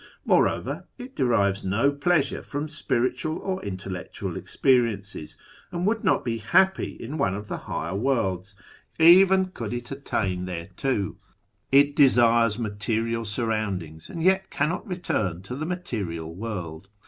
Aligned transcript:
IMoreover, 0.27 0.85
it 0.97 1.15
derives 1.15 1.63
no 1.63 1.91
pleasure 1.91 2.41
from 2.41 2.67
spiritual 2.67 3.37
or 3.37 3.63
intellectual 3.63 4.35
experiences, 4.35 5.37
and 5.71 5.85
would 5.85 6.03
not 6.03 6.25
be 6.25 6.39
hap])y 6.39 6.99
in 6.99 7.19
one 7.19 7.35
of 7.35 7.47
the 7.47 7.57
higher 7.69 7.93
worlds, 7.93 8.55
even 8.97 9.51
could 9.51 9.73
it 9.73 9.91
attain 9.91 10.47
thereto. 10.47 11.17
It 11.71 11.95
desires 11.95 12.57
material 12.57 13.25
surroundings, 13.25 14.09
and 14.09 14.23
yet 14.23 14.49
cannot 14.49 14.87
return 14.87 15.43
to 15.43 15.55
the 15.55 15.67
material 15.67 16.33
world. 16.33 16.87